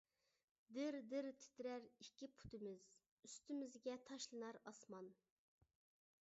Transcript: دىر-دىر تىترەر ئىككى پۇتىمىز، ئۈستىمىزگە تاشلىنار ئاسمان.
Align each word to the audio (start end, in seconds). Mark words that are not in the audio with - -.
دىر-دىر 0.77 1.27
تىترەر 1.43 1.85
ئىككى 2.05 2.29
پۇتىمىز، 2.39 2.87
ئۈستىمىزگە 3.27 3.99
تاشلىنار 4.09 4.59
ئاسمان. 4.65 5.13